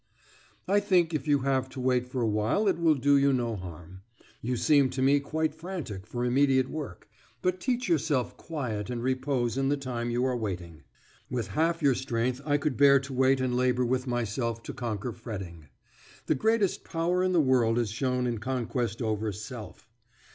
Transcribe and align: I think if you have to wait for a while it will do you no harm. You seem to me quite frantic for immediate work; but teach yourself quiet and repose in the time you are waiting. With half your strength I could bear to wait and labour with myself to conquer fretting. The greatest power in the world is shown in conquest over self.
I 0.67 0.79
think 0.79 1.13
if 1.13 1.27
you 1.27 1.41
have 1.41 1.69
to 1.69 1.79
wait 1.79 2.07
for 2.07 2.21
a 2.23 2.27
while 2.27 2.67
it 2.67 2.79
will 2.79 2.95
do 2.95 3.17
you 3.17 3.31
no 3.31 3.55
harm. 3.55 4.01
You 4.41 4.57
seem 4.57 4.89
to 4.89 5.01
me 5.03 5.19
quite 5.19 5.53
frantic 5.53 6.07
for 6.07 6.25
immediate 6.25 6.71
work; 6.71 7.07
but 7.43 7.59
teach 7.59 7.87
yourself 7.87 8.35
quiet 8.35 8.89
and 8.89 9.03
repose 9.03 9.57
in 9.59 9.69
the 9.69 9.77
time 9.77 10.09
you 10.09 10.25
are 10.25 10.35
waiting. 10.35 10.81
With 11.29 11.49
half 11.49 11.83
your 11.83 11.93
strength 11.93 12.41
I 12.47 12.57
could 12.57 12.77
bear 12.77 12.99
to 12.99 13.13
wait 13.13 13.39
and 13.39 13.55
labour 13.55 13.85
with 13.85 14.07
myself 14.07 14.63
to 14.63 14.73
conquer 14.73 15.11
fretting. 15.11 15.67
The 16.25 16.33
greatest 16.33 16.83
power 16.83 17.21
in 17.23 17.31
the 17.31 17.39
world 17.39 17.77
is 17.77 17.91
shown 17.91 18.25
in 18.25 18.39
conquest 18.39 19.03
over 19.03 19.31
self. 19.31 19.87